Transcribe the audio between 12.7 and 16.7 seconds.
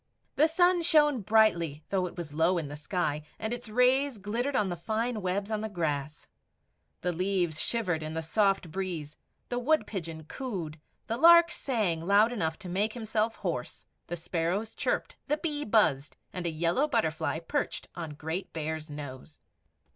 himself hoarse; the sparrows chirped; the bee buzzed, and a